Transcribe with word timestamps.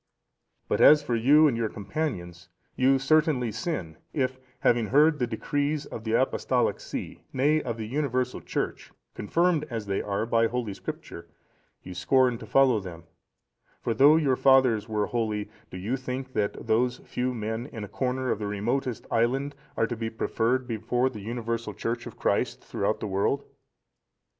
"But 0.67 0.81
as 0.81 1.03
for 1.03 1.15
you 1.15 1.47
and 1.47 1.55
your 1.55 1.69
companions, 1.69 2.49
you 2.75 2.97
certainly 2.97 3.51
sin, 3.51 3.97
if, 4.13 4.39
having 4.61 4.87
heard 4.87 5.19
the 5.19 5.27
decrees 5.27 5.85
of 5.85 6.03
the 6.05 6.13
Apostolic 6.13 6.79
see, 6.79 7.21
nay, 7.31 7.61
of 7.61 7.77
the 7.77 7.85
universal 7.87 8.41
Church, 8.41 8.91
confirmed, 9.13 9.63
as 9.69 9.85
they 9.85 10.01
are, 10.01 10.25
by 10.25 10.47
Holy 10.47 10.73
Scripture, 10.73 11.27
you 11.83 11.93
scorn 11.93 12.39
to 12.39 12.47
follow 12.47 12.79
them; 12.79 13.03
for, 13.79 13.93
though 13.93 14.15
your 14.15 14.35
fathers 14.35 14.89
were 14.89 15.05
holy, 15.05 15.51
do 15.69 15.77
you 15.77 15.95
think 15.97 16.33
that 16.33 16.65
those 16.65 16.97
few 17.05 17.31
men, 17.35 17.67
in 17.67 17.83
a 17.83 17.87
corner 17.87 18.31
of 18.31 18.39
the 18.39 18.47
remotest 18.47 19.05
island, 19.11 19.53
are 19.77 19.85
to 19.85 19.95
be 19.95 20.09
preferred 20.09 20.65
before 20.67 21.11
the 21.11 21.21
universal 21.21 21.75
Church 21.75 22.07
of 22.07 22.17
Christ 22.17 22.63
throughout 22.63 23.01
the 23.01 23.05
world? 23.07 23.43